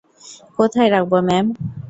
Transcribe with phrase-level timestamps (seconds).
[0.57, 1.45] কোথায় রাখবো ম্যাম?